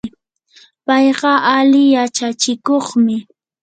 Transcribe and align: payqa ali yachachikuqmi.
payqa 0.85 1.31
ali 1.57 1.81
yachachikuqmi. 1.95 3.15